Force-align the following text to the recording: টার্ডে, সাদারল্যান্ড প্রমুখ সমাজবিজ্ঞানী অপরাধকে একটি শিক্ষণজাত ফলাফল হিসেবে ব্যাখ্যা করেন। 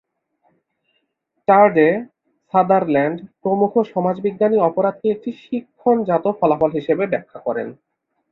টার্ডে, 1.47 1.89
সাদারল্যান্ড 2.53 3.17
প্রমুখ 3.41 3.71
সমাজবিজ্ঞানী 3.93 4.57
অপরাধকে 4.69 5.07
একটি 5.11 5.29
শিক্ষণজাত 5.43 6.25
ফলাফল 6.39 6.71
হিসেবে 6.77 7.03
ব্যাখ্যা 7.07 7.39
করেন। 7.39 7.67